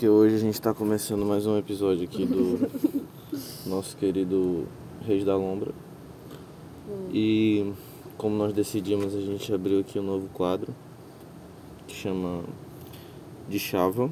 porque 0.00 0.08
hoje 0.08 0.36
a 0.36 0.38
gente 0.38 0.54
está 0.54 0.72
começando 0.72 1.26
mais 1.26 1.46
um 1.46 1.58
episódio 1.58 2.04
aqui 2.04 2.24
do 2.24 2.70
nosso 3.68 3.94
querido 3.98 4.66
Reis 5.06 5.26
da 5.26 5.36
Lombra. 5.36 5.74
E 7.12 7.70
como 8.16 8.34
nós 8.34 8.54
decidimos, 8.54 9.14
a 9.14 9.20
gente 9.20 9.52
abriu 9.52 9.80
aqui 9.80 9.98
um 9.98 10.02
novo 10.02 10.26
quadro 10.32 10.74
que 11.86 11.94
chama 11.94 12.42
De 13.46 13.58
Chava. 13.58 14.10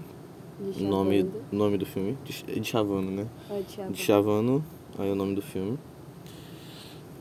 De 0.61 0.85
Nome, 0.85 1.27
nome 1.51 1.78
do 1.78 1.87
filme? 1.87 2.18
De, 2.22 2.60
de 2.60 2.68
Chavano, 2.68 3.10
né? 3.10 3.26
Ah, 3.48 3.58
de 3.66 3.72
Chava. 3.72 3.90
De 3.90 3.98
Chavano, 3.98 4.64
aí 4.98 5.08
é 5.08 5.12
o 5.12 5.16
nome 5.16 5.34
do 5.34 5.40
filme. 5.40 5.78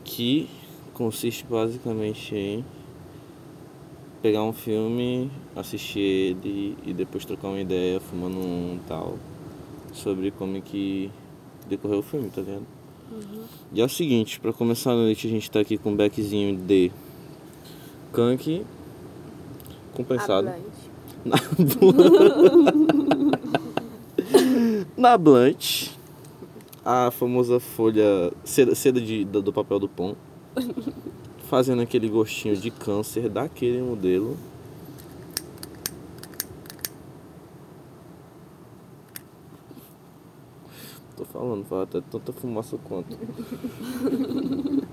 Que 0.04 0.46
consiste 0.92 1.46
basicamente 1.48 2.36
em 2.36 2.62
pegar 4.22 4.42
um 4.42 4.52
filme, 4.52 5.30
assistir 5.54 6.00
ele 6.00 6.76
e 6.84 6.92
depois 6.92 7.24
trocar 7.24 7.48
uma 7.48 7.60
ideia, 7.60 8.00
fumando 8.00 8.38
um 8.38 8.78
tal, 8.86 9.16
sobre 9.92 10.30
como 10.30 10.56
é 10.56 10.60
que 10.60 11.10
decorreu 11.68 11.98
o 11.98 12.02
filme, 12.02 12.28
tá 12.30 12.40
ligado? 12.40 12.66
E 13.72 13.80
é 13.80 13.84
o 13.84 13.88
seguinte, 13.88 14.38
pra 14.38 14.52
começar 14.52 14.92
a 14.92 14.94
noite 14.94 15.26
a 15.26 15.30
gente 15.30 15.50
tá 15.50 15.60
aqui 15.60 15.78
com 15.78 15.90
um 15.90 15.96
beckzinho 15.96 16.56
de 16.56 16.92
Kank 18.12 18.64
compensado. 19.94 20.50
Na 24.96 25.18
Blunt, 25.18 25.90
a 26.84 27.10
famosa 27.10 27.58
folha 27.60 28.32
seda, 28.44 28.74
seda 28.74 29.00
de, 29.00 29.24
do, 29.24 29.42
do 29.42 29.52
papel 29.52 29.78
do 29.78 29.88
pão, 29.88 30.16
fazendo 31.48 31.80
aquele 31.80 32.08
gostinho 32.10 32.54
de 32.54 32.70
câncer 32.70 33.30
daquele 33.30 33.80
modelo. 33.80 34.36
Tô 41.16 41.24
falando, 41.24 41.64
fala 41.64 41.84
até 41.84 42.02
tanta 42.02 42.34
fumaça 42.34 42.76
quanto. 42.84 43.16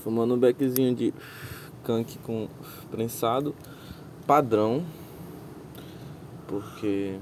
Fumando 0.00 0.34
um 0.34 0.38
beckzinho 0.38 0.92
de 0.92 1.14
canque 1.84 2.18
com 2.18 2.48
prensado 2.90 3.54
padrão, 4.26 4.84
porque 6.48 7.20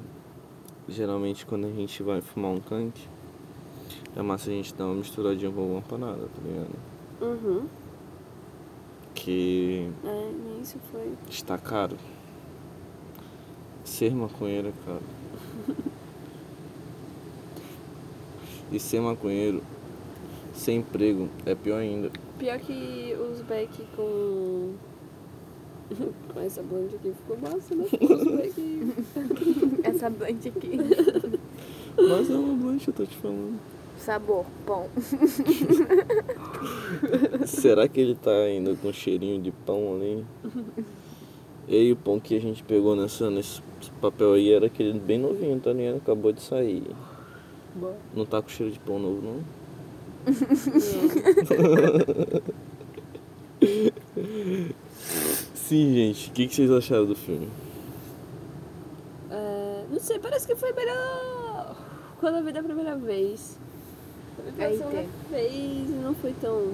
geralmente 0.88 1.44
quando 1.44 1.66
a 1.66 1.70
gente 1.70 2.02
vai 2.02 2.22
fumar 2.22 2.52
um 2.52 2.60
canque, 2.60 3.06
é 4.16 4.22
massa 4.22 4.50
a 4.50 4.52
gente 4.52 4.74
dar 4.74 4.86
uma 4.86 4.94
misturadinha 4.96 5.50
com 5.50 5.60
alguma 5.60 5.82
parada, 5.82 6.22
tá 6.22 6.42
ligado? 6.44 6.76
Uhum. 7.20 7.66
Que 9.14 9.90
É, 10.04 10.30
nem 10.44 10.60
isso 10.62 10.78
foi. 10.90 11.12
está 11.28 11.58
caro. 11.58 11.96
Ser 13.84 14.14
maconheiro 14.14 14.68
é 14.68 14.72
caro. 14.84 15.02
E 18.72 18.78
ser 18.78 19.00
maconheiro 19.00 19.60
sem 20.54 20.78
emprego 20.78 21.28
é 21.44 21.56
pior 21.56 21.78
ainda. 21.78 22.08
Pior 22.38 22.56
que 22.60 23.16
os 23.16 23.40
back 23.42 23.84
com. 23.96 24.74
com 26.32 26.40
essa 26.40 26.62
blonde 26.62 26.94
aqui 26.94 27.12
ficou 27.12 27.36
massa, 27.38 27.74
né? 27.74 27.86
Os 28.00 28.24
back. 28.36 28.92
Essa 29.82 30.08
blend 30.08 30.48
aqui. 30.48 30.78
Mas 31.96 32.30
é 32.30 32.34
uma 32.34 32.54
blanche, 32.56 32.86
eu 32.88 32.94
tô 32.94 33.04
te 33.04 33.16
falando. 33.16 33.58
Sabor, 34.00 34.46
pão. 34.66 34.88
Será 37.46 37.86
que 37.86 38.00
ele 38.00 38.14
tá 38.14 38.30
ainda 38.30 38.74
com 38.76 38.90
cheirinho 38.92 39.42
de 39.42 39.50
pão 39.50 39.94
ali? 39.94 40.24
E 41.68 41.76
aí 41.76 41.92
o 41.92 41.96
pão 41.96 42.18
que 42.18 42.34
a 42.34 42.40
gente 42.40 42.64
pegou 42.64 42.96
nessa, 42.96 43.30
nesse 43.30 43.60
papel 44.00 44.32
aí 44.32 44.50
era 44.52 44.66
aquele 44.66 44.98
bem 44.98 45.18
novinho, 45.18 45.60
tá 45.60 45.72
ligado? 45.72 45.98
Acabou 45.98 46.32
de 46.32 46.40
sair. 46.40 46.82
Boa. 47.74 47.94
Não 48.14 48.24
tá 48.24 48.40
com 48.42 48.48
cheiro 48.48 48.72
de 48.72 48.78
pão 48.80 48.98
novo, 48.98 49.20
não? 49.22 49.40
Sim, 55.54 55.94
gente. 55.94 56.30
O 56.30 56.32
que, 56.32 56.48
que 56.48 56.54
vocês 56.54 56.70
acharam 56.70 57.04
do 57.06 57.14
filme? 57.14 57.48
É, 59.30 59.84
não 59.90 60.00
sei, 60.00 60.18
parece 60.18 60.46
que 60.46 60.56
foi 60.56 60.72
melhor 60.72 61.76
quando 62.18 62.38
eu 62.38 62.44
vi 62.44 62.52
da 62.52 62.62
primeira 62.62 62.96
vez. 62.96 63.58
Eu 64.58 64.64
Aí 64.64 64.76
segunda 64.76 65.04
vez 65.30 65.90
não 66.02 66.14
foi 66.14 66.32
tão. 66.40 66.72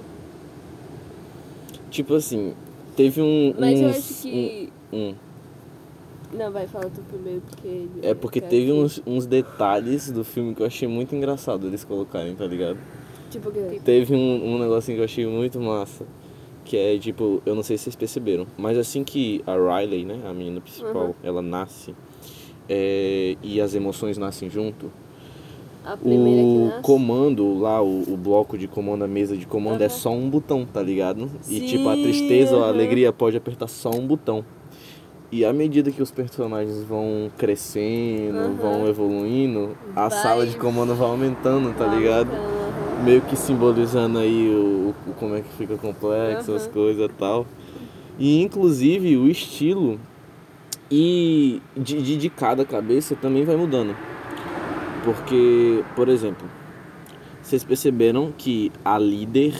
Tipo 1.89 2.15
assim, 2.15 2.53
teve 2.95 3.21
um. 3.21 3.53
Mas 3.57 3.79
eu 3.79 3.87
uns- 3.89 3.97
acho 3.97 4.21
que. 4.23 4.69
um- 4.91 4.97
um. 4.97 5.15
Não, 6.33 6.51
vai, 6.51 6.67
fala 6.67 6.89
tu 6.93 7.01
primeiro, 7.03 7.41
porque. 7.41 7.87
É 8.01 8.13
porque 8.13 8.39
eu 8.39 8.43
teve 8.43 8.71
uns, 8.71 9.01
uns 9.07 9.25
detalhes 9.25 10.11
do 10.11 10.23
filme 10.25 10.53
que 10.53 10.61
eu 10.61 10.65
achei 10.67 10.87
muito 10.87 11.15
engraçado 11.15 11.67
eles 11.67 11.83
colocarem, 11.83 12.35
tá 12.35 12.45
ligado? 12.45 12.77
que- 13.29 13.31
Tipo, 13.39 13.49
o 13.49 13.51
quê? 13.51 13.81
Teve 13.83 14.13
um, 14.15 14.55
um 14.55 14.59
negocinho 14.59 14.95
que 14.97 15.01
eu 15.01 15.05
achei 15.05 15.25
muito 15.25 15.59
massa. 15.59 16.05
Que 16.65 16.75
é 16.75 16.97
tipo, 16.99 17.41
eu 17.45 17.55
não 17.55 17.63
sei 17.63 17.77
se 17.77 17.85
vocês 17.85 17.95
perceberam, 17.95 18.45
mas 18.57 18.77
assim 18.77 19.01
que 19.01 19.41
a 19.47 19.53
Riley, 19.55 20.03
né, 20.03 20.19
a 20.29 20.33
menina 20.33 20.59
principal, 20.59 21.07
Uhum. 21.07 21.13
ela 21.23 21.41
nasce 21.41 21.95
é, 22.67 23.37
e 23.41 23.61
as 23.61 23.73
emoções 23.73 24.17
nascem 24.17 24.49
junto, 24.49 24.87
A 24.87 24.89
que 24.89 25.06
o 26.03 26.71
comando 26.81 27.59
lá, 27.59 27.81
o, 27.81 28.03
o 28.13 28.17
bloco 28.17 28.57
de 28.57 28.67
comando, 28.67 29.03
a 29.03 29.07
mesa 29.07 29.35
de 29.37 29.45
comando 29.45 29.81
é 29.81 29.85
Aham. 29.85 29.89
só 29.95 30.11
um 30.11 30.29
botão, 30.29 30.65
tá 30.65 30.81
ligado? 30.81 31.29
E 31.47 31.59
Sim, 31.59 31.65
tipo, 31.65 31.87
a 31.89 31.95
tristeza 31.95 32.55
ou 32.57 32.63
a 32.63 32.67
alegria 32.67 33.13
pode 33.13 33.37
apertar 33.37 33.67
só 33.67 33.89
um 33.91 34.05
botão. 34.05 34.43
E 35.31 35.43
à 35.43 35.51
medida 35.51 35.91
que 35.91 36.01
os 36.01 36.09
personagens 36.11 36.83
vão 36.83 37.29
crescendo, 37.37 38.37
Aham. 38.37 38.55
vão 38.55 38.87
evoluindo, 38.87 39.77
a 39.95 40.07
Vai- 40.07 40.11
sala 40.11 40.45
de 40.47 40.55
comando 40.57 40.95
vai 40.95 41.09
aumentando, 41.09 41.73
tá 41.77 41.85
Vai 41.85 41.99
ligado? 41.99 42.27
aumentando, 42.29 43.03
meio 43.03 43.21
que 43.21 43.35
simbolizando 43.35 44.19
aí 44.19 44.49
o, 44.49 44.93
o- 45.09 45.13
como 45.19 45.35
é 45.35 45.41
que 45.41 45.49
fica 45.57 45.77
complexo, 45.77 46.53
as 46.53 46.67
coisas 46.67 47.05
e 47.05 47.13
tal. 47.13 47.45
E 48.19 48.41
inclusive 48.41 49.15
o 49.17 49.27
estilo 49.27 49.99
e 50.89 51.61
de, 51.75 52.01
de, 52.01 52.17
de 52.17 52.29
cada 52.29 52.63
cabeça 52.65 53.15
também 53.15 53.43
vai 53.43 53.55
mudando. 53.55 53.95
Porque, 55.03 55.83
por 55.95 56.09
exemplo, 56.09 56.47
vocês 57.41 57.63
perceberam 57.63 58.31
que 58.37 58.71
a 58.83 58.97
líder 58.97 59.53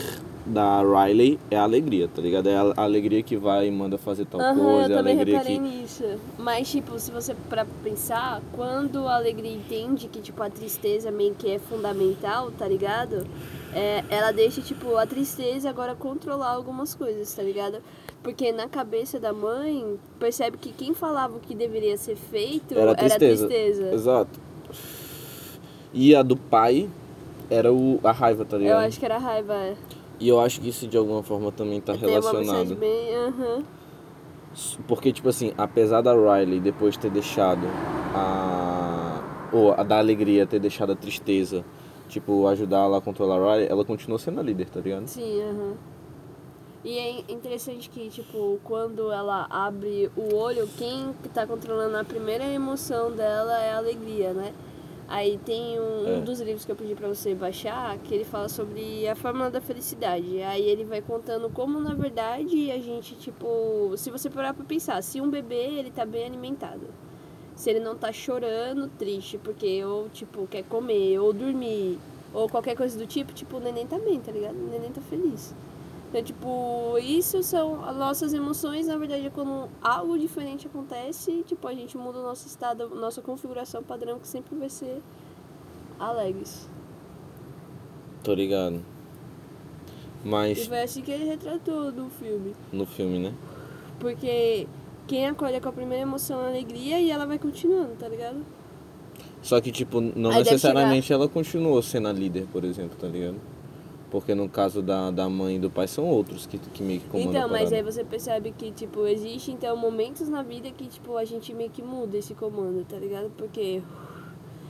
da 0.44 0.80
Riley 0.82 1.38
é 1.50 1.56
a 1.56 1.62
alegria, 1.62 2.08
tá 2.08 2.22
ligado? 2.22 2.48
É 2.48 2.56
a, 2.56 2.72
a 2.76 2.82
alegria 2.84 3.22
que 3.22 3.36
vai 3.36 3.68
e 3.68 3.70
manda 3.70 3.98
fazer 3.98 4.24
tal 4.24 4.40
Aham, 4.40 4.54
coisa, 4.54 4.68
eu 4.68 4.80
é 4.80 4.94
a 4.94 4.98
também 4.98 5.14
alegria 5.14 5.38
reparei 5.38 5.58
que. 5.58 5.62
nisso. 5.62 6.04
Mas, 6.38 6.70
tipo, 6.70 6.98
se 6.98 7.10
você 7.10 7.34
pra 7.48 7.66
pensar, 7.84 8.40
quando 8.52 9.06
a 9.06 9.16
alegria 9.16 9.52
entende 9.52 10.08
que, 10.08 10.20
tipo, 10.20 10.42
a 10.42 10.48
tristeza 10.50 11.10
meio 11.10 11.34
que 11.34 11.50
é 11.50 11.58
fundamental, 11.58 12.50
tá 12.50 12.66
ligado? 12.66 13.26
É, 13.74 14.02
ela 14.08 14.32
deixa, 14.32 14.62
tipo, 14.62 14.96
a 14.96 15.06
tristeza 15.06 15.68
agora 15.68 15.94
controlar 15.94 16.50
algumas 16.52 16.94
coisas, 16.94 17.32
tá 17.34 17.42
ligado? 17.42 17.78
Porque 18.22 18.50
na 18.50 18.68
cabeça 18.68 19.20
da 19.20 19.32
mãe, 19.32 19.98
percebe 20.18 20.56
que 20.56 20.72
quem 20.72 20.94
falava 20.94 21.36
o 21.36 21.40
que 21.40 21.54
deveria 21.54 21.96
ser 21.96 22.16
feito 22.16 22.74
Era 22.76 22.92
a 22.92 22.94
tristeza. 22.94 23.44
a 23.44 23.48
tristeza. 23.48 23.90
Exato. 23.92 24.47
E 25.92 26.14
a 26.14 26.22
do 26.22 26.36
pai 26.36 26.88
era 27.50 27.72
o, 27.72 27.98
a 28.04 28.12
raiva, 28.12 28.44
tá 28.44 28.56
Eu 28.56 28.60
ligado? 28.62 28.84
acho 28.86 28.98
que 28.98 29.04
era 29.04 29.18
raiva. 29.18 29.54
é. 29.54 29.76
E 30.20 30.28
eu 30.28 30.40
acho 30.40 30.60
que 30.60 30.68
isso 30.68 30.86
de 30.88 30.96
alguma 30.96 31.22
forma 31.22 31.52
também 31.52 31.80
tá 31.80 31.94
Tem 31.96 32.02
uma 32.08 32.16
mensagem 32.16 32.42
relacionado. 32.42 32.76
bem. 32.76 33.14
aham. 33.16 33.62
Porque, 34.88 35.12
tipo 35.12 35.28
assim, 35.28 35.52
apesar 35.56 36.00
da 36.00 36.12
Riley 36.12 36.58
depois 36.60 36.96
ter 36.96 37.10
deixado 37.10 37.66
a. 38.14 39.22
Ou 39.52 39.72
a 39.72 39.82
da 39.82 39.98
alegria 39.98 40.46
ter 40.46 40.58
deixado 40.58 40.92
a 40.92 40.96
tristeza, 40.96 41.64
tipo, 42.08 42.46
ajudar 42.48 42.80
ela 42.80 42.98
a 42.98 43.00
controlar 43.00 43.36
a 43.36 43.52
Riley, 43.54 43.68
ela 43.70 43.84
continuou 43.84 44.18
sendo 44.18 44.40
a 44.40 44.42
líder, 44.42 44.68
tá 44.68 44.80
ligado? 44.80 45.06
Sim, 45.06 45.40
aham. 45.42 45.72
E 46.84 46.96
é 46.98 47.32
interessante 47.32 47.88
que, 47.90 48.08
tipo, 48.08 48.58
quando 48.64 49.10
ela 49.10 49.46
abre 49.50 50.10
o 50.16 50.34
olho, 50.34 50.68
quem 50.76 51.14
que 51.22 51.28
tá 51.28 51.46
controlando 51.46 51.96
a 51.96 52.04
primeira 52.04 52.44
emoção 52.44 53.10
dela 53.12 53.58
é 53.62 53.72
a 53.72 53.78
alegria, 53.78 54.32
né? 54.32 54.52
Aí 55.10 55.38
tem 55.38 55.80
um, 55.80 56.16
um 56.16 56.18
É. 56.18 56.20
dos 56.20 56.38
livros 56.38 56.66
que 56.66 56.70
eu 56.70 56.76
pedi 56.76 56.94
pra 56.94 57.08
você 57.08 57.34
baixar, 57.34 57.96
que 57.98 58.14
ele 58.14 58.24
fala 58.24 58.46
sobre 58.46 59.08
a 59.08 59.16
fórmula 59.16 59.50
da 59.50 59.58
felicidade. 59.60 60.42
Aí 60.42 60.62
ele 60.68 60.84
vai 60.84 61.00
contando 61.00 61.48
como, 61.48 61.80
na 61.80 61.94
verdade, 61.94 62.70
a 62.70 62.78
gente, 62.78 63.14
tipo, 63.14 63.94
se 63.96 64.10
você 64.10 64.28
parar 64.28 64.52
pra 64.52 64.64
pensar, 64.66 65.02
se 65.02 65.18
um 65.18 65.30
bebê, 65.30 65.78
ele 65.78 65.90
tá 65.90 66.04
bem 66.04 66.26
alimentado. 66.26 66.86
Se 67.56 67.70
ele 67.70 67.80
não 67.80 67.96
tá 67.96 68.12
chorando, 68.12 68.88
triste, 68.98 69.38
porque 69.38 69.82
ou, 69.82 70.10
tipo, 70.10 70.46
quer 70.46 70.62
comer, 70.64 71.18
ou 71.18 71.32
dormir, 71.32 71.98
ou 72.34 72.46
qualquer 72.46 72.76
coisa 72.76 72.98
do 72.98 73.06
tipo, 73.06 73.32
tipo, 73.32 73.56
o 73.56 73.60
neném 73.60 73.86
tá 73.86 73.98
bem, 73.98 74.20
tá 74.20 74.30
ligado? 74.30 74.54
O 74.56 74.68
neném 74.70 74.90
tá 74.92 75.00
feliz. 75.00 75.54
Então, 76.08 76.22
tipo, 76.22 76.96
isso 76.98 77.42
são 77.42 77.84
as 77.84 77.94
nossas 77.94 78.32
emoções, 78.32 78.86
na 78.86 78.96
verdade, 78.96 79.26
é 79.26 79.30
quando 79.30 79.68
algo 79.82 80.18
diferente 80.18 80.66
acontece, 80.66 81.44
tipo, 81.46 81.68
a 81.68 81.74
gente 81.74 81.98
muda 81.98 82.18
o 82.18 82.22
nosso 82.22 82.46
estado, 82.46 82.88
nossa 82.94 83.20
configuração 83.20 83.82
padrão, 83.82 84.18
que 84.18 84.26
sempre 84.26 84.56
vai 84.56 84.70
ser 84.70 85.02
alegres. 86.00 86.68
Tô 88.24 88.32
ligado. 88.32 88.82
E 90.24 90.28
Mas 90.28 90.66
foi 90.66 90.80
assim 90.80 91.02
que 91.02 91.10
ele 91.10 91.24
retratou 91.24 91.92
no 91.92 92.08
filme. 92.08 92.54
no 92.72 92.86
filme, 92.86 93.18
né? 93.18 93.34
Porque 94.00 94.66
quem 95.06 95.26
acolhe 95.26 95.60
com 95.60 95.68
a 95.68 95.72
primeira 95.72 96.02
emoção 96.02 96.40
a 96.40 96.48
alegria 96.48 97.00
e 97.00 97.10
ela 97.10 97.26
vai 97.26 97.38
continuando, 97.38 97.94
tá 97.96 98.08
ligado? 98.08 98.44
Só 99.42 99.60
que, 99.60 99.70
tipo, 99.70 100.00
não 100.00 100.30
Aí 100.30 100.38
necessariamente 100.38 101.12
ela 101.12 101.28
continuou 101.28 101.82
sendo 101.82 102.08
a 102.08 102.12
líder, 102.12 102.46
por 102.52 102.64
exemplo, 102.64 102.96
tá 102.98 103.06
ligado? 103.06 103.36
Porque 104.10 104.34
no 104.34 104.48
caso 104.48 104.80
da, 104.80 105.10
da 105.10 105.28
mãe 105.28 105.56
e 105.56 105.58
do 105.58 105.68
pai 105.68 105.86
são 105.86 106.06
outros 106.06 106.46
que, 106.46 106.58
que 106.58 106.82
meio 106.82 107.00
que 107.00 107.08
comandam 107.08 107.32
Então, 107.32 107.48
mas 107.48 107.72
aí 107.72 107.82
você 107.82 108.02
percebe 108.02 108.54
que, 108.56 108.70
tipo, 108.70 109.06
existe 109.06 109.52
então 109.52 109.76
momentos 109.76 110.28
na 110.28 110.42
vida 110.42 110.70
que, 110.70 110.86
tipo, 110.86 111.16
a 111.16 111.24
gente 111.24 111.52
meio 111.52 111.70
que 111.70 111.82
muda 111.82 112.16
esse 112.16 112.34
comando, 112.34 112.84
tá 112.86 112.96
ligado? 112.96 113.30
Porque 113.36 113.82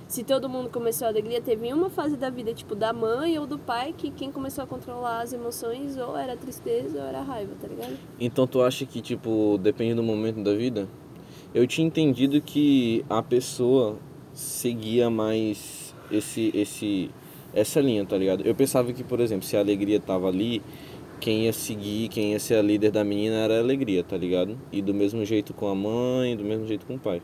se 0.09 0.25
todo 0.25 0.49
mundo 0.49 0.71
começou 0.71 1.07
a 1.07 1.11
alegria, 1.11 1.41
teve 1.41 1.73
uma 1.73 1.91
fase 1.91 2.17
da 2.17 2.31
vida, 2.31 2.53
tipo, 2.53 2.75
da 2.75 2.93
mãe 2.93 3.39
ou 3.39 3.47
do 3.47 3.59
pai, 3.59 3.95
que 3.97 4.11
quem 4.11 4.33
começou 4.33 4.65
a 4.65 4.67
controlar 4.67 5.21
as 5.21 5.33
emoções 5.33 5.97
ou 5.97 6.17
era 6.17 6.37
tristeza 6.37 6.99
ou 6.99 7.07
era 7.07 7.23
raiva, 7.23 7.53
tá 7.61 7.69
ligado? 7.69 7.97
Então 8.19 8.47
tu 8.47 8.63
acha 8.63 8.87
que, 8.87 9.01
tipo, 9.01 9.59
depende 9.63 9.95
do 9.95 10.03
momento 10.03 10.43
da 10.43 10.55
vida? 10.55 10.89
Eu 11.55 11.67
tinha 11.67 11.87
entendido 11.87 12.41
que 12.41 13.05
a 13.09 13.23
pessoa 13.23 13.97
seguia 14.33 15.11
mais 15.11 15.95
esse, 16.11 16.51
esse, 16.55 17.11
essa 17.55 17.81
linha, 17.81 18.05
tá 18.05 18.17
ligado? 18.17 18.47
Eu 18.47 18.55
pensava 18.55 18.93
que, 18.93 19.03
por 19.05 19.21
exemplo, 19.21 19.45
se 19.47 19.57
a 19.57 19.61
alegria 19.61 19.99
tava 20.01 20.29
ali, 20.29 20.63
quem 21.21 21.45
ia 21.47 21.53
seguir, 21.53 22.09
quem 22.09 22.33
ia 22.33 22.39
ser 22.39 22.55
a 22.57 22.63
líder 22.63 22.91
da 22.91 23.03
menina 23.05 23.37
era 23.37 23.57
a 23.57 23.59
alegria, 23.61 24.05
tá 24.05 24.17
ligado? 24.17 24.57
E 24.71 24.81
do 24.83 24.95
mesmo 24.95 25.25
jeito 25.25 25.53
com 25.55 25.69
a 25.69 25.75
mãe, 25.75 26.37
do 26.37 26.45
mesmo 26.45 26.67
jeito 26.67 26.87
com 26.87 26.95
o 26.95 26.99
pai. 26.99 27.21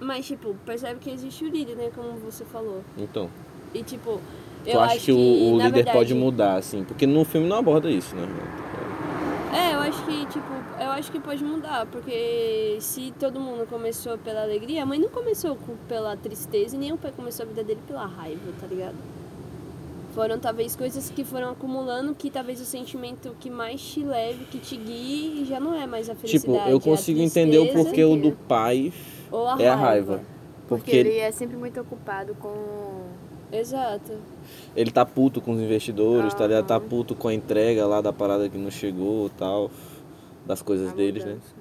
Mas, 0.00 0.26
tipo, 0.26 0.54
percebe 0.64 1.00
que 1.00 1.10
existe 1.10 1.44
o 1.44 1.48
líder, 1.48 1.76
né? 1.76 1.90
Como 1.94 2.12
você 2.18 2.44
falou. 2.44 2.82
Então, 2.96 3.28
E, 3.74 3.82
tipo, 3.82 4.20
tu 4.64 4.70
eu 4.70 4.80
acha 4.80 4.94
acho 4.94 5.04
que, 5.06 5.12
o, 5.12 5.16
o 5.16 5.56
líder 5.58 5.84
pode 5.84 5.94
verdade- 5.94 6.14
mudar, 6.14 6.54
assim? 6.56 6.84
Porque 6.84 7.06
no 7.06 7.24
filme 7.24 7.46
não 7.48 7.56
aborda 7.58 7.90
isso, 7.90 8.14
né? 8.16 8.26
É, 9.52 9.74
eu 9.74 9.80
acho 9.80 10.04
que, 10.04 10.26
tipo, 10.26 10.46
eu 10.80 10.90
acho 10.90 11.10
que 11.10 11.18
pode 11.20 11.42
mudar, 11.42 11.86
porque 11.86 12.76
se 12.80 13.12
todo 13.18 13.40
mundo 13.40 13.66
começou 13.68 14.16
pela 14.18 14.42
alegria, 14.42 14.82
a 14.82 14.86
mãe 14.86 14.98
não 14.98 15.08
começou 15.08 15.56
com- 15.56 15.76
pela 15.88 16.16
tristeza 16.16 16.76
e 16.76 16.78
nem 16.78 16.92
o 16.92 16.96
pai 16.98 17.12
começou 17.14 17.44
a 17.44 17.48
vida 17.48 17.64
dele 17.64 17.80
pela 17.86 18.06
raiva, 18.06 18.40
tá 18.60 18.66
ligado? 18.66 18.94
Foram 20.18 20.36
talvez 20.36 20.74
coisas 20.74 21.10
que 21.10 21.22
foram 21.22 21.50
acumulando 21.50 22.12
que 22.12 22.28
talvez 22.28 22.60
o 22.60 22.64
sentimento 22.64 23.36
que 23.38 23.48
mais 23.48 23.80
te 23.80 24.02
leve, 24.02 24.46
que 24.46 24.58
te 24.58 24.76
guie, 24.76 25.44
já 25.44 25.60
não 25.60 25.72
é 25.72 25.86
mais 25.86 26.10
a 26.10 26.12
Tipo, 26.16 26.26
felicidade. 26.26 26.70
é 26.70 26.72
eu 26.72 26.78
a 26.78 26.80
consigo 26.80 27.20
entender 27.20 27.58
o 27.60 27.72
porquê 27.72 28.02
o 28.02 28.16
do 28.16 28.32
pai 28.32 28.92
ou 29.30 29.46
a 29.46 29.62
é 29.62 29.68
a 29.68 29.76
raiva. 29.76 30.20
Porque, 30.66 30.84
Porque 30.84 30.96
ele 30.96 31.18
é 31.18 31.30
sempre 31.30 31.56
muito 31.56 31.80
ocupado 31.80 32.34
com. 32.34 33.04
Exato. 33.52 34.14
Ele 34.74 34.90
tá 34.90 35.06
puto 35.06 35.40
com 35.40 35.52
os 35.52 35.60
investidores, 35.60 36.34
tá 36.34 36.48
ligado? 36.48 36.66
Tá 36.66 36.80
puto 36.80 37.14
com 37.14 37.28
a 37.28 37.34
entrega 37.34 37.86
lá 37.86 38.00
da 38.00 38.12
parada 38.12 38.48
que 38.48 38.58
não 38.58 38.72
chegou 38.72 39.28
e 39.28 39.30
tal. 39.30 39.70
Das 40.44 40.60
coisas 40.62 40.90
a 40.90 40.94
deles, 40.96 41.24
né? 41.24 41.34
mudança. 41.34 41.54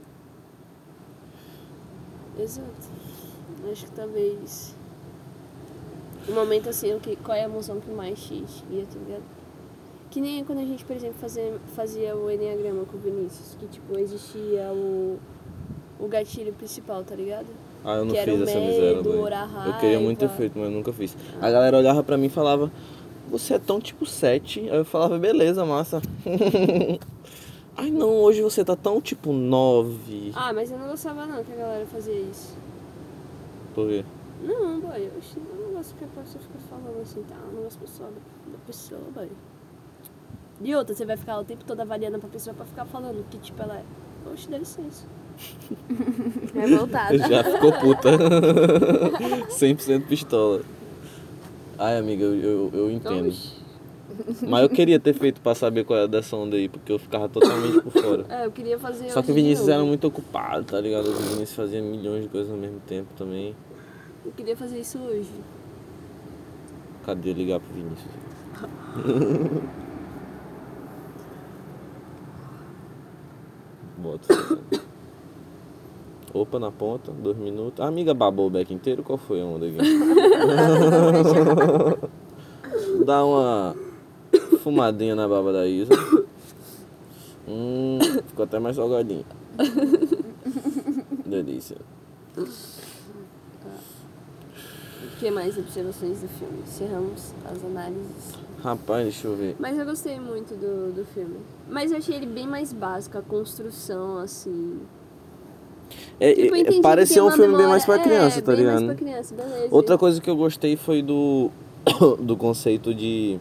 Exato. 2.39 2.89
Acho 3.71 3.85
que 3.85 3.91
talvez. 3.91 4.75
No 6.27 6.35
momento 6.35 6.69
assim, 6.69 6.93
o 6.93 6.99
que, 6.99 7.15
qual 7.17 7.37
é 7.37 7.41
a 7.41 7.45
emoção 7.45 7.79
que 7.79 7.89
mais 7.89 8.19
te 8.19 8.43
guia, 8.69 8.85
tá 8.91 8.99
ligado? 8.99 9.23
Que 10.09 10.21
nem 10.21 10.43
quando 10.43 10.59
a 10.59 10.65
gente, 10.65 10.83
por 10.85 10.95
exemplo, 10.95 11.15
fazia, 11.19 11.53
fazia 11.75 12.15
o 12.15 12.29
Enneagrama 12.29 12.83
com 12.85 12.97
o 12.97 12.99
Vinícius, 12.99 13.55
que 13.59 13.67
tipo, 13.67 13.97
existia 13.97 14.71
o, 14.73 15.17
o 15.99 16.07
gatilho 16.07 16.53
principal, 16.53 17.03
tá 17.03 17.15
ligado? 17.15 17.47
Ah, 17.83 17.95
eu 17.95 18.05
não 18.05 18.11
Que 18.11 18.17
era 18.17 18.31
fiz 18.31 18.39
o 18.39 18.43
essa 18.43 18.59
medo, 18.59 19.09
miséria, 19.09 19.21
orar 19.21 19.67
Eu 19.67 19.73
queria 19.79 19.99
muito 19.99 20.17
ter 20.19 20.25
raiva. 20.25 20.37
feito, 20.37 20.57
mas 20.57 20.65
eu 20.65 20.71
nunca 20.71 20.91
fiz. 20.91 21.15
A 21.41 21.49
galera 21.49 21.77
olhava 21.77 22.03
pra 22.03 22.17
mim 22.17 22.25
e 22.25 22.29
falava, 22.29 22.71
você 23.29 23.53
é 23.53 23.59
tão 23.59 23.79
tipo 23.79 24.05
7. 24.05 24.61
Aí 24.69 24.77
eu 24.77 24.85
falava, 24.85 25.17
beleza, 25.17 25.63
massa. 25.65 26.01
Ai 27.77 27.91
não, 27.91 28.09
hoje 28.09 28.41
você 28.41 28.65
tá 28.65 28.75
tão 28.75 28.99
tipo 28.99 29.31
9. 29.31 30.31
Ah, 30.35 30.51
mas 30.51 30.71
eu 30.71 30.79
não 30.79 30.87
gostava 30.87 31.25
não 31.25 31.43
que 31.43 31.51
a 31.53 31.55
galera 31.55 31.85
fazia 31.85 32.15
isso. 32.15 32.57
Por 33.75 33.87
quê? 33.87 34.03
Não, 34.41 34.79
boy, 34.79 34.97
eu 34.97 35.11
acho- 35.17 35.37
eu 35.39 35.65
não 35.67 35.73
gosto 35.73 35.95
que 35.95 36.03
a 36.03 36.07
pessoa 36.07 36.41
fica 36.43 36.59
falando 36.69 37.01
assim, 37.01 37.23
tá? 37.23 37.35
Eu 37.47 37.53
não 37.53 37.63
gosto 37.63 37.79
pessoal 37.79 38.09
da, 38.11 38.51
da 38.51 38.57
pessoa, 38.65 39.01
boy. 39.13 39.29
E 40.61 40.75
outra, 40.75 40.95
você 40.95 41.05
vai 41.05 41.17
ficar 41.17 41.39
o 41.39 41.43
tempo 41.43 41.63
todo 41.65 41.79
avaliando 41.81 42.19
pra 42.19 42.29
pessoa 42.29 42.53
pra 42.53 42.65
ficar 42.65 42.85
falando 42.85 43.23
que 43.29 43.37
tipo 43.37 43.61
ela 43.61 43.77
é. 43.77 43.83
Oxe, 44.31 44.49
dá 44.49 44.57
licença. 44.57 45.05
Revoltada. 46.53 47.17
Já 47.17 47.43
ficou 47.43 47.71
puta. 47.73 48.09
100% 49.49 50.05
pistola. 50.07 50.61
Ai, 51.77 51.97
amiga, 51.99 52.23
eu, 52.23 52.35
eu, 52.35 52.71
eu 52.73 52.91
entendo. 52.91 53.27
Oxe. 53.29 53.57
Mas 54.47 54.63
eu 54.63 54.69
queria 54.69 54.99
ter 54.99 55.13
feito 55.13 55.39
pra 55.41 55.53
saber 55.53 55.83
qual 55.83 55.99
era 55.99 56.07
dessa 56.07 56.35
onda 56.35 56.55
aí, 56.55 56.67
porque 56.67 56.91
eu 56.91 56.97
ficava 56.97 57.29
totalmente 57.29 57.79
por 57.81 57.91
fora. 57.91 58.25
É, 58.29 58.45
eu 58.47 58.51
queria 58.51 58.79
fazer 58.79 59.11
Só 59.11 59.21
que 59.21 59.31
o 59.31 59.33
Vinícius 59.35 59.67
era 59.67 59.83
muito 59.83 60.07
ocupado, 60.07 60.63
tá 60.63 60.81
ligado? 60.81 61.07
O 61.07 61.13
Vinícius 61.13 61.53
fazia 61.53 61.81
milhões 61.83 62.23
de 62.23 62.29
coisas 62.29 62.51
ao 62.51 62.57
mesmo 62.57 62.79
tempo 62.87 63.09
também. 63.15 63.55
Eu 64.27 64.33
queria 64.33 64.55
fazer 64.57 64.81
isso 64.81 64.99
hoje. 64.99 65.31
Cadê 67.05 67.31
ligar 67.31 67.61
pro 67.61 67.73
Vinícius? 67.73 68.11
Bota. 73.97 74.27
Opa, 76.33 76.59
na 76.59 76.69
ponta, 76.69 77.13
dois 77.13 77.37
minutos. 77.37 77.79
A 77.79 77.87
amiga 77.87 78.13
babou 78.13 78.47
o 78.47 78.49
beck 78.49 78.73
inteiro, 78.73 79.01
qual 79.01 79.17
foi 79.17 79.39
a 79.39 79.45
onda 79.45 79.65
aqui? 79.65 79.77
Dá 83.05 83.23
uma 83.23 83.73
fumadinha 84.61 85.15
na 85.15 85.25
baba 85.25 85.53
da 85.53 85.65
Isa. 85.65 85.93
Hum, 87.47 87.97
ficou 88.27 88.43
até 88.43 88.59
mais 88.59 88.75
salgadinho. 88.75 89.23
Delícia. 91.25 91.77
O 95.03 95.19
que 95.19 95.29
mais 95.29 95.57
observações 95.57 96.21
do 96.21 96.27
filme? 96.27 96.59
Encerramos 96.65 97.33
as 97.45 97.63
análises. 97.63 98.35
Rapaz, 98.63 99.03
deixa 99.03 99.27
eu 99.27 99.35
ver. 99.35 99.55
Mas 99.59 99.77
eu 99.77 99.85
gostei 99.85 100.19
muito 100.19 100.55
do, 100.55 100.93
do 100.93 101.05
filme. 101.05 101.37
Mas 101.69 101.91
eu 101.91 101.97
achei 101.97 102.15
ele 102.15 102.25
bem 102.25 102.47
mais 102.47 102.73
básico, 102.73 103.17
a 103.17 103.21
construção, 103.21 104.17
assim. 104.17 104.79
É, 106.19 106.33
Tipo, 106.33 106.55
é, 106.55 106.81
pareceu 106.81 107.25
tem 107.25 107.33
um 107.33 107.35
filme 107.35 107.57
bem 107.57 107.67
mais 107.67 107.85
pra 107.85 107.99
criança, 107.99 108.39
é, 108.39 108.41
tá 108.41 108.51
bem 108.51 108.61
ligado? 108.61 108.85
mais 108.85 108.85
pra 108.85 108.95
criança, 108.95 109.35
beleza. 109.35 109.67
Outra 109.71 109.97
coisa 109.97 110.19
que 110.19 110.29
eu 110.29 110.35
gostei 110.35 110.75
foi 110.75 111.01
do, 111.01 111.51
do 112.19 112.35
conceito 112.35 112.93
de, 112.93 113.39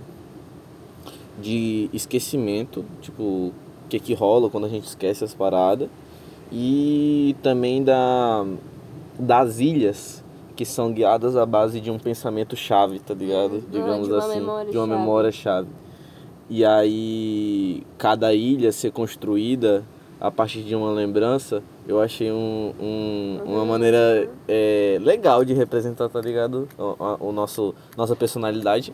de 1.40 1.88
esquecimento, 1.92 2.84
tipo, 3.00 3.22
o 3.22 3.52
que 3.88 3.98
que 3.98 4.14
rola 4.14 4.50
quando 4.50 4.64
a 4.66 4.68
gente 4.68 4.84
esquece 4.86 5.24
as 5.24 5.34
paradas. 5.34 5.88
E 6.52 7.34
também 7.42 7.82
da, 7.82 8.46
das 9.18 9.58
ilhas 9.58 10.22
que 10.56 10.64
são 10.64 10.90
guiadas 10.92 11.36
à 11.36 11.44
base 11.44 11.80
de 11.80 11.90
um 11.90 11.98
pensamento 11.98 12.56
chave, 12.56 12.98
tá 12.98 13.12
ligado? 13.14 13.62
Digamos 13.70 14.08
de 14.08 14.12
uma 14.14 14.18
assim, 14.24 14.40
memória 14.40 14.70
de 14.72 14.76
uma 14.78 14.86
chave. 14.86 14.98
memória 14.98 15.32
chave. 15.32 15.68
E 16.48 16.64
aí 16.64 17.82
cada 17.98 18.32
ilha 18.32 18.72
ser 18.72 18.90
construída 18.92 19.84
a 20.20 20.30
partir 20.30 20.62
de 20.62 20.74
uma 20.74 20.90
lembrança, 20.90 21.62
eu 21.86 22.00
achei 22.00 22.32
um, 22.32 22.72
um- 22.80 23.40
uma 23.44 23.58
Uhum. 23.60 23.66
maneira 23.66 24.30
é, 24.48 24.96
legal 25.02 25.44
de 25.44 25.52
representar, 25.52 26.08
tá 26.08 26.20
ligado? 26.20 26.66
O, 26.78 26.96
a- 27.04 27.16
o 27.20 27.32
nosso, 27.32 27.74
nossa 27.96 28.16
personalidade. 28.16 28.92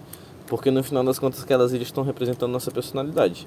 Porque 0.48 0.70
no 0.70 0.82
final 0.82 1.04
das 1.04 1.18
contas 1.18 1.42
aquelas 1.42 1.72
ilhas 1.72 1.86
estão 1.86 2.02
representando 2.02 2.50
nossa 2.50 2.70
personalidade. 2.70 3.46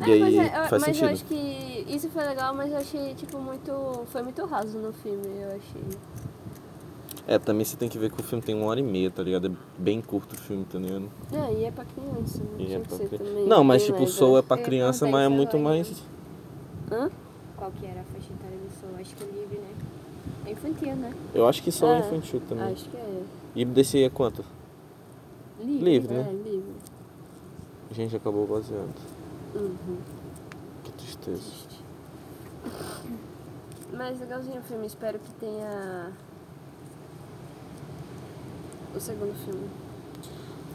E 0.00 0.10
É, 0.10 0.12
aí 0.14 0.20
mas, 0.20 0.34
é, 0.34 0.46
eu- 0.46 0.68
faz 0.68 0.70
mas 0.70 0.84
sentido. 0.84 1.04
eu 1.04 1.08
acho 1.12 1.24
que 1.26 1.84
isso 1.88 2.08
foi 2.10 2.24
legal, 2.24 2.54
mas 2.54 2.72
eu 2.72 2.78
achei, 2.78 3.14
tipo, 3.14 3.38
muito. 3.38 4.04
Foi 4.06 4.22
muito 4.22 4.44
raso 4.46 4.76
no 4.78 4.92
filme, 4.92 5.26
eu 5.40 5.48
achei. 5.48 5.98
É, 7.26 7.38
também 7.38 7.64
você 7.64 7.76
tem 7.76 7.88
que 7.88 7.96
ver 7.98 8.10
que 8.10 8.20
o 8.20 8.24
filme 8.24 8.42
tem 8.44 8.54
uma 8.54 8.66
hora 8.66 8.80
e 8.80 8.82
meia, 8.82 9.10
tá 9.10 9.22
ligado? 9.22 9.46
É 9.46 9.80
bem 9.80 10.02
curto 10.02 10.34
o 10.34 10.36
filme, 10.36 10.64
tá 10.64 10.78
ligado? 10.78 11.08
É, 11.32 11.52
e 11.54 11.64
é 11.64 11.70
pra 11.70 11.84
criança, 11.84 12.42
não 12.42 12.60
E 12.60 12.66
tinha 12.66 12.78
é 12.78 12.80
que 12.80 12.88
pra 12.88 12.98
cri- 12.98 13.18
também. 13.18 13.46
Não, 13.46 13.64
mas 13.64 13.84
tipo, 13.84 14.02
o. 14.02 14.06
Soul 14.06 14.38
é 14.38 14.42
pra 14.42 14.58
ia 14.58 14.62
criança, 14.64 15.06
mas 15.08 15.24
é 15.24 15.28
muito 15.28 15.58
mais. 15.58 16.02
Hã? 16.92 17.10
Qual 17.56 17.70
que 17.70 17.86
era 17.86 18.00
a 18.00 18.04
faixa 18.04 18.28
etária 18.32 18.58
do 18.58 18.70
som? 18.80 19.00
Acho 19.00 19.14
que 19.14 19.22
é 19.24 19.26
livre, 19.26 19.56
né? 19.58 19.70
É 20.46 20.50
infantil, 20.50 20.96
né? 20.96 21.14
Eu 21.32 21.48
acho 21.48 21.62
que 21.62 21.72
Soul 21.72 21.92
é 21.92 21.96
É, 21.96 22.00
infantil 22.00 22.42
também. 22.46 22.72
Acho 22.72 22.84
que 22.90 22.96
é. 22.96 23.22
E 23.54 23.64
desse 23.64 23.96
aí 23.96 24.02
é 24.02 24.10
quanto? 24.10 24.44
Livre, 25.62 25.84
Livre, 25.84 26.14
né? 26.14 26.26
É, 26.28 26.32
livre. 26.32 26.72
A 27.90 27.94
gente 27.94 28.14
acabou 28.16 28.46
baseando. 28.46 28.92
Uhum. 29.54 29.96
Que 30.82 30.92
tristeza. 30.92 31.42
Mas 33.92 34.18
legalzinho 34.18 34.60
o 34.60 34.62
filme, 34.64 34.86
espero 34.86 35.18
que 35.18 35.30
tenha 35.38 36.10
o 38.96 39.00
segundo 39.00 39.34
filme. 39.44 39.68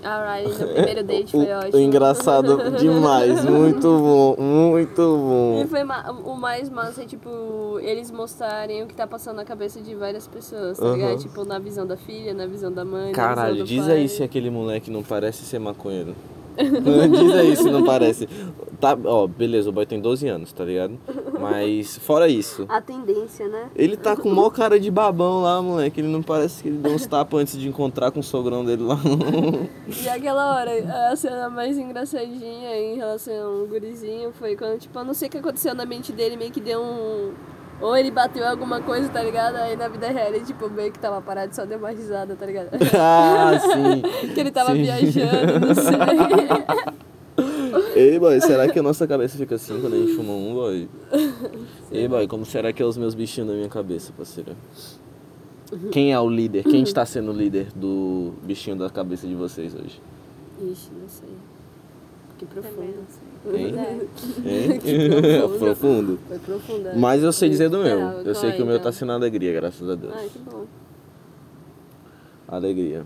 A 0.01 0.33
Riley 0.38 0.57
no 0.57 0.67
primeiro 0.67 1.03
date 1.07 1.31
foi 1.31 1.51
ótimo. 1.51 1.79
engraçado 1.81 2.71
demais, 2.77 3.43
muito 3.43 3.81
bom, 3.81 4.36
muito 4.41 5.01
E 5.01 5.63
bom. 5.63 5.67
foi 5.69 5.83
ma- 5.83 6.09
o 6.12 6.36
mais 6.38 6.69
massa 6.69 7.03
é, 7.03 7.05
tipo, 7.05 7.77
eles 7.81 8.09
mostrarem 8.09 8.81
o 8.83 8.88
que 8.88 8.93
tá 8.95 9.05
passando 9.05 9.36
na 9.36 9.43
cabeça 9.43 9.81
de 9.81 9.93
várias 9.95 10.25
pessoas, 10.25 10.77
tá 10.77 10.86
Aham. 10.86 10.95
ligado? 10.95 11.19
Tipo, 11.19 11.43
na 11.43 11.59
visão 11.59 11.86
da 11.86 11.98
filha, 11.98 12.33
na 12.33 12.45
visão 12.48 12.71
da 12.71 12.86
mãe, 12.86 13.12
Caralho, 13.12 13.65
diz 13.65 13.86
pai. 13.88 13.98
aí 13.98 14.07
se 14.07 14.24
aquele 14.24 14.50
moleque 14.50 14.89
não 14.89 15.03
parece 15.03 15.43
ser 15.43 15.59
maconheiro. 15.59 16.15
diz 17.11 17.33
aí 17.33 17.55
se 17.55 17.69
não 17.69 17.83
parece. 17.83 18.27
Tá, 18.79 18.97
ó, 19.03 19.27
beleza, 19.27 19.69
o 19.69 19.73
boy 19.73 19.85
tem 19.85 19.99
12 19.99 20.27
anos, 20.27 20.53
tá 20.53 20.63
ligado? 20.63 20.97
Mas, 21.37 21.97
fora 21.97 22.29
isso, 22.29 22.65
A 22.69 22.79
tendência, 22.79 23.47
né? 23.47 23.69
ele 23.75 23.97
tá 23.97 24.15
com 24.15 24.29
maior 24.29 24.49
cara 24.51 24.79
de 24.79 24.89
babão 24.89 25.41
lá, 25.41 25.61
moleque. 25.61 25.99
Ele 25.99 26.07
não 26.07 26.21
parece 26.21 26.63
que 26.63 26.69
ele 26.69 26.77
deu 26.77 26.93
uns 26.93 27.05
tapas 27.05 27.41
antes 27.41 27.59
de 27.59 27.67
encontrar 27.67 28.11
com 28.11 28.21
o 28.21 28.23
sogrão 28.23 28.63
dele 28.63 28.83
lá. 28.83 28.97
E 30.01 30.07
aquela 30.07 30.55
hora, 30.55 30.71
a 31.11 31.15
cena 31.15 31.49
mais 31.49 31.77
engraçadinha 31.77 32.77
em 32.77 32.95
relação 32.95 33.59
ao 33.61 33.67
gurizinho 33.67 34.31
foi 34.31 34.55
quando, 34.55 34.79
tipo, 34.79 34.97
eu 34.97 35.03
não 35.03 35.13
sei 35.13 35.27
o 35.27 35.31
que 35.31 35.37
aconteceu 35.37 35.75
na 35.75 35.85
mente 35.85 36.11
dele, 36.13 36.37
meio 36.37 36.51
que 36.51 36.61
deu 36.61 36.81
um. 36.81 37.31
Ou 37.81 37.95
ele 37.95 38.12
bateu 38.12 38.45
alguma 38.45 38.81
coisa, 38.81 39.07
tá 39.09 39.24
ligado? 39.24 39.55
Aí 39.55 39.75
na 39.75 39.88
vida 39.88 40.09
real 40.09 40.33
ele, 40.33 40.45
tipo, 40.45 40.69
meio 40.69 40.91
que 40.91 41.00
tava 41.00 41.21
parado 41.21 41.51
e 41.51 41.55
só 41.55 41.65
deu 41.65 41.77
uma 41.77 41.91
risada, 41.91 42.36
tá 42.36 42.45
ligado? 42.45 42.69
ah, 43.00 43.51
sim. 43.59 44.01
que 44.33 44.39
ele 44.39 44.51
tava 44.51 44.74
Sim. 44.74 44.83
viajando, 44.83 45.67
não 45.67 45.75
sei. 45.75 47.00
Ei, 47.95 48.19
boy, 48.19 48.39
será 48.41 48.67
que 48.67 48.79
a 48.79 48.83
nossa 48.83 49.07
cabeça 49.07 49.38
fica 49.38 49.55
assim 49.55 49.79
quando 49.79 49.93
a 49.93 49.98
gente 49.98 50.13
fuma 50.13 50.33
um, 50.33 50.53
boy? 50.53 50.89
Ei, 51.91 52.07
boy, 52.07 52.27
como 52.27 52.45
será 52.45 52.74
que 52.74 52.81
é 52.81 52.86
os 52.86 52.98
meus 52.98 53.15
bichinhos 53.15 53.50
na 53.50 53.55
minha 53.55 53.69
cabeça, 53.69 54.12
parceira? 54.15 54.55
Quem 55.91 56.12
é 56.12 56.19
o 56.19 56.29
líder? 56.29 56.63
Quem 56.63 56.81
está 56.81 57.05
sendo 57.05 57.31
o 57.31 57.33
líder 57.33 57.67
do 57.75 58.33
bichinho 58.43 58.75
da 58.75 58.89
cabeça 58.89 59.27
de 59.27 59.36
vocês 59.36 59.74
hoje? 59.74 60.01
Ixi, 60.59 60.89
não 61.00 61.07
sei. 61.07 61.29
Que 62.39 62.46
profundo. 62.46 63.05
Hein? 63.53 63.75
É. 63.77 64.00
Hein? 64.50 64.79
profundo. 65.39 65.60
Profundo. 65.60 66.19
Foi 66.27 66.39
profunda. 66.39 66.93
Mas 66.96 67.22
eu 67.22 67.31
sei 67.34 67.50
dizer 67.50 67.69
do 67.69 67.79
meu. 67.79 68.00
Eu 68.00 68.34
sei 68.34 68.50
é, 68.50 68.53
que 68.53 68.62
o 68.62 68.65
meu 68.65 68.75
então? 68.77 68.86
tá 68.86 68.98
sendo 68.98 69.12
alegria, 69.12 69.53
graças 69.53 69.88
a 69.88 69.93
Deus. 69.96 70.13
Ai, 70.15 70.29
que 70.31 70.39
bom. 70.39 70.65
Alegria. 72.48 73.05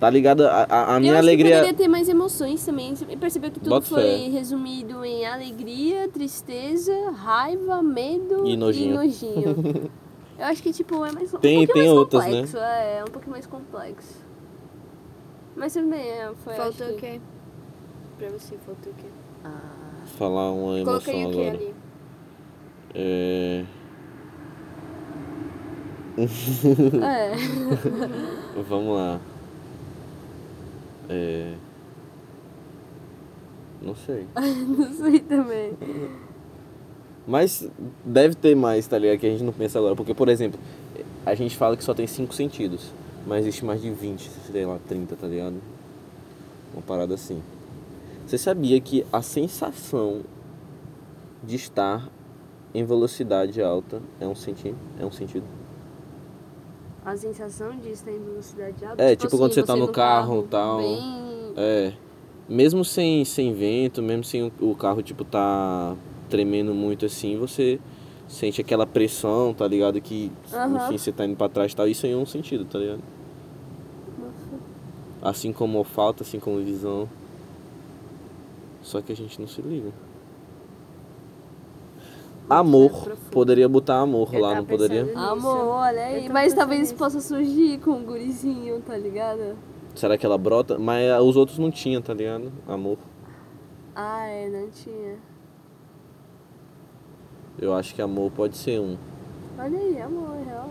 Tá 0.00 0.10
ligado? 0.10 0.44
A, 0.46 0.66
a, 0.68 0.96
a 0.96 1.00
minha 1.00 1.12
eu 1.12 1.16
acho 1.18 1.24
alegria. 1.28 1.50
que 1.50 1.56
poderia 1.58 1.74
ter 1.76 1.86
mais 1.88 2.08
emoções 2.08 2.64
também. 2.64 2.96
Você 2.96 3.04
percebeu 3.16 3.50
que 3.52 3.60
tudo 3.60 3.68
Bota 3.70 3.86
foi 3.86 4.02
fé. 4.02 4.28
resumido 4.30 5.04
em 5.04 5.24
alegria, 5.24 6.08
tristeza, 6.08 6.92
raiva, 7.12 7.80
medo 7.82 8.44
E 8.44 8.56
nojinho. 8.56 8.96
nojinho. 8.96 9.90
eu 10.38 10.44
acho 10.46 10.60
que, 10.62 10.72
tipo, 10.72 11.04
é 11.04 11.12
mais 11.12 11.32
um 11.32 11.38
Tem- 11.38 11.66
pouquinho 11.66 11.72
tem 11.74 11.82
mais 11.84 11.98
outras, 11.98 12.24
né? 12.24 12.30
complexo. 12.30 12.56
É, 12.58 12.98
é 12.98 13.04
um 13.06 13.12
pouquinho 13.12 13.32
mais 13.32 13.46
complexo. 13.46 14.16
Mas 15.54 15.74
também, 15.74 16.00
é, 16.00 16.32
foi... 16.42 16.54
Faltou 16.54 16.86
o 16.88 16.94
que- 16.94 17.00
quê? 17.00 17.20
Pra 18.22 18.30
você, 18.30 18.56
faltou 18.64 18.92
o 18.92 18.94
quê? 18.94 19.08
Ah, 19.44 20.04
Falar 20.16 20.52
uma 20.52 20.78
emoção 20.78 20.84
Coloquei 20.84 21.26
o 21.26 21.30
quê 21.32 21.40
agora. 21.40 21.56
ali? 21.56 21.74
É. 22.94 23.64
é. 27.02 27.32
Vamos 28.62 28.96
lá. 28.96 29.20
É. 31.08 31.54
Não 33.82 33.96
sei. 33.96 34.24
não 34.38 34.92
sei 34.92 35.18
também. 35.18 35.72
Mas 37.26 37.68
deve 38.04 38.36
ter 38.36 38.54
mais, 38.54 38.86
tá 38.86 38.98
ligado? 38.98 39.18
Que 39.18 39.26
a 39.26 39.30
gente 39.30 39.42
não 39.42 39.52
pensa 39.52 39.80
agora. 39.80 39.96
Porque, 39.96 40.14
por 40.14 40.28
exemplo, 40.28 40.60
a 41.26 41.34
gente 41.34 41.56
fala 41.56 41.76
que 41.76 41.82
só 41.82 41.92
tem 41.92 42.06
cinco 42.06 42.32
sentidos. 42.32 42.92
Mas 43.26 43.40
existe 43.40 43.64
mais 43.64 43.82
de 43.82 43.90
20, 43.90 44.30
sei 44.52 44.64
lá, 44.64 44.78
30, 44.86 45.16
tá 45.16 45.26
ligado? 45.26 45.56
Uma 46.72 46.82
parada 46.82 47.14
assim. 47.14 47.42
Você 48.26 48.38
sabia 48.38 48.80
que 48.80 49.04
a 49.12 49.20
sensação 49.20 50.22
de 51.42 51.56
estar 51.56 52.08
em 52.74 52.84
velocidade 52.84 53.60
alta 53.60 54.00
é 54.20 54.26
um 54.26 54.34
sentido? 54.34 54.76
É 54.98 55.04
um 55.04 55.10
sentido? 55.10 55.44
A 57.04 57.16
sensação 57.16 57.76
de 57.76 57.90
estar 57.90 58.12
em 58.12 58.20
velocidade 58.20 58.84
alta. 58.84 59.02
É, 59.02 59.16
tipo 59.16 59.36
quando 59.36 59.52
você 59.52 59.62
tá 59.62 59.74
no 59.74 59.88
carro, 59.88 60.46
tal. 60.48 60.78
Bem... 60.78 61.52
É. 61.56 61.92
Mesmo 62.48 62.84
sem, 62.84 63.24
sem 63.24 63.52
vento, 63.52 64.02
mesmo 64.02 64.24
sem 64.24 64.42
o, 64.42 64.52
o 64.60 64.74
carro, 64.74 65.02
tipo, 65.02 65.24
tá 65.24 65.96
tremendo 66.28 66.74
muito 66.74 67.06
assim, 67.06 67.36
você 67.36 67.78
sente 68.28 68.60
aquela 68.60 68.86
pressão, 68.86 69.52
tá 69.52 69.66
ligado? 69.66 70.00
Que, 70.00 70.30
Aham. 70.52 70.86
enfim, 70.86 70.98
você 70.98 71.12
tá 71.12 71.24
indo 71.24 71.36
pra 71.36 71.48
trás 71.48 71.72
e 71.72 71.76
tal. 71.76 71.88
Isso 71.88 72.06
é 72.06 72.16
um 72.16 72.26
sentido, 72.26 72.64
tá 72.64 72.78
ligado? 72.78 73.02
Assim 75.20 75.52
como 75.52 75.78
olfato, 75.78 76.22
assim 76.22 76.40
como 76.40 76.58
visão. 76.58 77.08
Só 78.82 79.00
que 79.00 79.12
a 79.12 79.16
gente 79.16 79.40
não 79.40 79.48
se 79.48 79.62
liga. 79.62 79.92
Amor. 82.50 83.16
Poderia 83.30 83.68
botar 83.68 84.00
amor 84.00 84.28
Eu 84.34 84.40
lá, 84.40 84.48
tava 84.48 84.60
não 84.60 84.66
poderia? 84.66 85.04
pensando 85.06 85.18
Amor, 85.24 85.66
olha 85.68 86.04
aí. 86.04 86.16
Eu 86.16 86.26
tô 86.26 86.32
Mas 86.32 86.44
pensando 86.44 86.58
talvez 86.58 86.80
nisso. 86.80 86.94
possa 86.96 87.20
surgir 87.20 87.78
com 87.78 87.92
um 87.92 88.04
gurizinho, 88.04 88.80
tá 88.82 88.96
ligado? 88.96 89.56
Será 89.94 90.18
que 90.18 90.26
ela 90.26 90.36
brota? 90.36 90.78
Mas 90.78 91.10
ah, 91.10 91.22
os 91.22 91.36
outros 91.36 91.58
não 91.58 91.70
tinham, 91.70 92.02
tá 92.02 92.12
ligado? 92.12 92.52
Amor. 92.68 92.98
Ah, 93.94 94.26
é, 94.26 94.48
não 94.48 94.68
tinha. 94.70 95.16
Eu 97.58 97.74
acho 97.74 97.94
que 97.94 98.02
amor 98.02 98.30
pode 98.32 98.56
ser 98.56 98.80
um. 98.80 98.96
Olha 99.58 99.78
aí, 99.78 100.00
amor, 100.00 100.36
é 100.40 100.44
real. 100.50 100.70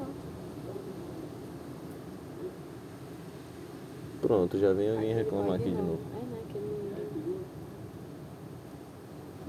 Pronto, 4.21 4.57
já 4.57 4.73
vem 4.73 4.89
alguém 4.91 5.15
reclamar 5.15 5.55
aqui 5.55 5.69
de 5.69 5.75
novo. 5.75 5.99
É, 6.13 6.25
né? 6.25 6.41
Que 6.49 6.59
não... 6.59 6.80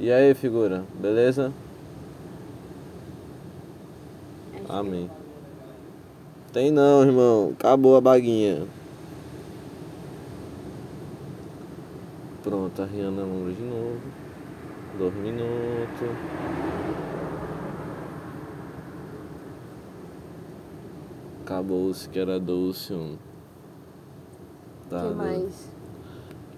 E 0.02 0.10
aí, 0.10 0.34
figura? 0.34 0.82
Beleza? 1.00 1.52
Que- 4.52 4.64
Amém. 4.68 5.08
Tem 6.52 6.72
não, 6.72 7.04
irmão. 7.04 7.52
Acabou 7.56 7.96
a 7.96 8.00
baguinha. 8.00 8.66
Pronto, 12.42 12.82
a 12.82 12.84
Rihanna 12.84 13.22
número 13.22 13.54
de 13.54 13.62
novo. 13.62 14.00
Dois 14.98 15.14
minutos. 15.14 16.08
Acabou-se 21.44 22.08
que 22.08 22.18
era 22.18 22.40
doce 22.40 22.92
um. 22.92 23.16
Tá, 24.90 25.08
que 25.08 25.14
mais? 25.14 25.68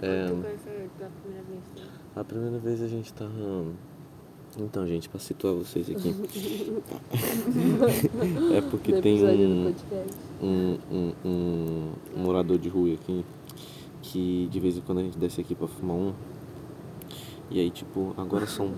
É, 0.04 0.26
ele 0.26 0.90
pela 0.98 1.10
primeira 1.10 1.42
vez, 1.44 1.62
né? 1.76 1.82
a 2.16 2.24
primeira 2.24 2.58
vez 2.58 2.82
a 2.82 2.88
gente 2.88 3.12
tá. 3.12 3.28
Então, 4.56 4.86
gente, 4.86 5.08
pra 5.08 5.18
situar 5.18 5.54
vocês 5.54 5.90
aqui. 5.90 6.14
é 8.54 8.60
porque 8.70 9.00
tem 9.00 9.24
um, 9.24 9.74
um, 10.40 10.78
um, 11.24 11.92
um 12.14 12.22
morador 12.22 12.56
de 12.58 12.68
rua 12.68 12.94
aqui 12.94 13.24
que 14.04 14.48
de 14.50 14.60
vez 14.60 14.76
em 14.76 14.80
quando 14.80 14.98
a 14.98 15.02
gente 15.02 15.18
desce 15.18 15.40
aqui 15.40 15.54
pra 15.54 15.66
fumar 15.66 15.96
um. 15.96 16.12
E 17.50 17.58
aí, 17.58 17.70
tipo, 17.70 18.14
agora 18.16 18.46
são 18.46 18.72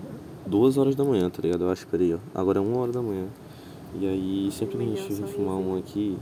duas 0.47 0.79
horas 0.79 0.95
da 0.95 1.05
manhã, 1.05 1.29
tá 1.29 1.43
ligado? 1.43 1.65
Eu 1.65 1.71
acho, 1.71 1.87
peraí, 1.89 2.15
ó. 2.15 2.19
Agora 2.35 2.59
é 2.59 2.63
uma 2.63 2.79
hora 2.79 2.93
da 2.93 3.03
manhã. 3.03 3.27
E 3.95 4.07
aí, 4.07 4.49
sempre 4.53 4.79
que 4.79 4.83
a 4.83 4.87
gente 4.87 5.13
vem 5.13 5.27
fumar 5.27 5.57
um 5.57 5.77
aqui, 5.77 6.19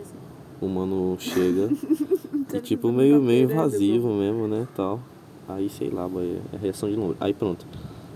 assim. 0.00 0.16
o 0.60 0.68
mano 0.68 1.16
chega 1.18 1.68
e 2.54 2.60
tipo 2.60 2.90
meio, 2.92 3.18
tá 3.18 3.26
meio 3.26 3.50
invasivo 3.50 4.08
mesmo, 4.14 4.48
né, 4.48 4.66
tal. 4.74 5.00
Aí 5.48 5.68
sei 5.68 5.90
lá, 5.90 6.08
boy, 6.08 6.38
é 6.52 6.56
reação 6.56 6.88
de 6.88 6.96
longe. 6.96 7.16
Aí 7.20 7.34
pronto. 7.34 7.66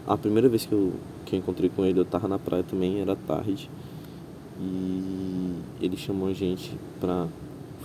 A 0.06 0.16
primeira 0.16 0.48
vez 0.48 0.66
que 0.66 0.72
eu, 0.72 0.92
que 1.24 1.34
eu 1.34 1.38
encontrei 1.38 1.70
com 1.74 1.84
ele, 1.84 1.98
eu 1.98 2.04
tava 2.04 2.28
na 2.28 2.38
praia 2.38 2.62
também, 2.62 3.00
era 3.00 3.16
tarde. 3.16 3.70
E 4.60 5.52
ele 5.80 5.96
chamou 5.96 6.28
a 6.28 6.32
gente 6.32 6.72
pra 7.00 7.26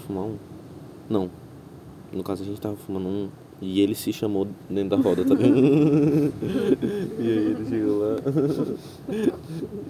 fumar 0.05 0.25
um. 0.25 0.35
Não. 1.09 1.29
No 2.11 2.23
caso 2.23 2.43
a 2.43 2.45
gente 2.45 2.59
tava 2.59 2.75
fumando 2.75 3.07
um. 3.07 3.29
E 3.61 3.81
ele 3.81 3.93
se 3.93 4.13
chamou 4.13 4.47
dentro 4.69 4.95
da 4.95 5.03
roda, 5.03 5.25
tá 5.25 5.35
vendo? 5.35 5.57
e 7.19 7.27
aí 7.27 7.45
ele 7.51 7.65
chegou 7.67 7.99
lá. 7.99 8.15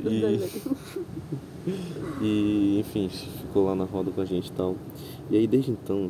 e, 0.10 0.39
e 2.22 2.80
enfim, 2.80 3.10
ficou 3.10 3.66
lá 3.66 3.75
na 3.75 3.84
roda 3.84 4.10
com 4.10 4.22
a 4.22 4.25
gente 4.25 4.48
e 4.48 4.51
tal. 4.54 4.75
E 5.30 5.38
aí 5.38 5.46
desde 5.46 5.72
então. 5.72 6.10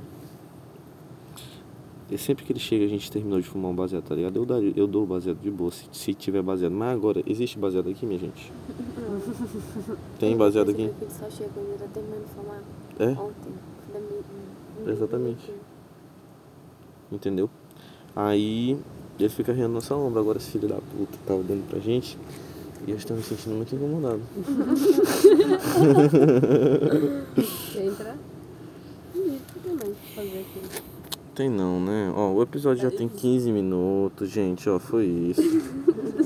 E 2.11 2.17
sempre 2.17 2.43
que 2.43 2.51
ele 2.51 2.59
chega, 2.59 2.85
a 2.85 2.87
gente 2.87 3.11
terminou 3.11 3.39
de 3.39 3.47
fumar 3.47 3.69
um 3.71 3.75
baseado, 3.75 4.03
tá 4.03 4.15
ligado? 4.15 4.35
Eu, 4.35 4.45
daria, 4.45 4.73
eu 4.75 4.87
dou 4.87 5.03
o 5.03 5.05
baseado 5.05 5.37
de 5.39 5.51
boa, 5.51 5.69
se, 5.71 5.85
se 5.91 6.13
tiver 6.13 6.41
baseado. 6.41 6.71
Mas 6.71 6.91
agora, 6.93 7.21
existe 7.27 7.59
baseado 7.59 7.87
aqui, 7.89 8.05
minha 8.05 8.19
gente? 8.19 8.51
Tem 10.19 10.35
baseado 10.35 10.71
aqui? 10.71 10.81
Ele 10.83 10.95
só 11.09 11.29
chegou 11.29 11.51
quando 11.53 11.67
ele 11.69 11.77
tá 11.77 11.85
terminando 11.93 12.25
de 12.25 12.33
fumar 12.33 12.63
É? 12.97 13.09
ontem. 13.11 14.91
Exatamente. 14.91 15.53
Entendeu? 17.11 17.49
Aí 18.15 18.77
ele 19.19 19.29
fica 19.29 19.51
rindo 19.51 19.67
na 19.67 19.73
nossa 19.75 19.95
ombro. 19.95 20.19
Agora 20.19 20.37
esse 20.39 20.49
filho 20.51 20.67
da 20.67 20.75
puta 20.77 21.17
tá 21.27 21.33
olhando 21.35 21.67
pra 21.69 21.79
gente. 21.79 22.17
E 22.87 22.91
eu 22.91 22.97
estou 22.97 23.15
me 23.15 23.21
sentindo 23.21 23.55
muito 23.55 23.75
incomodado. 23.75 24.21
Quer 27.73 27.85
entrar? 27.85 28.17
Pra 29.13 29.87
fazer 30.15 30.39
aqui? 30.39 30.81
Tem 31.39 31.49
não, 31.49 31.79
né? 31.79 32.11
Ó, 32.17 32.33
o 32.33 32.41
episódio 32.43 32.83
já 32.83 32.91
tem 32.91 33.07
15 33.07 33.49
minutos, 33.49 34.29
gente, 34.29 34.69
ó, 34.69 34.77
foi 34.77 35.05
isso. 35.05 35.41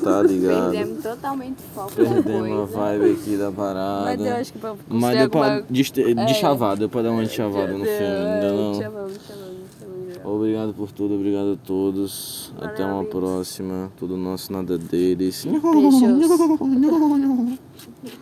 Tá 0.03 0.23
ligado? 0.25 0.71
Perdemos 0.71 1.03
totalmente 1.03 1.57
o 1.59 1.75
foco 1.75 1.91
Perdemos 1.95 2.51
a 2.51 2.55
coisa. 2.55 2.65
vibe 2.97 3.11
aqui 3.11 3.37
da 3.37 3.51
parada. 3.51 4.05
Mas 4.05 4.19
eu 4.25 4.33
acho 4.37 4.53
que 4.53 4.57
pra 4.57 4.73
Mas 4.89 5.17
deu 5.19 5.29
pra 5.29 5.39
alguma... 5.53 5.65
deste- 5.69 6.01
É. 6.01 6.15
deschavada, 6.25 6.77
deu 6.77 6.89
pra 6.89 7.03
dar 7.03 7.11
uma 7.11 7.21
deschavada 7.21 7.71
no 7.73 7.85
filme, 7.85 7.93
ainda 7.93 8.51
não? 8.53 8.73
Chamamos, 8.73 9.19
chamamos, 9.27 9.67
chamamos. 9.79 10.25
Obrigado 10.25 10.73
por 10.73 10.91
tudo, 10.91 11.13
obrigado 11.13 11.51
a 11.53 11.57
todos. 11.67 12.51
Até 12.59 12.83
uma 12.83 13.03
próxima. 13.03 13.91
Tudo 13.97 14.17
nosso, 14.17 14.51
nada 14.51 14.79
deles. 14.79 15.45
Beijos. 15.45 16.01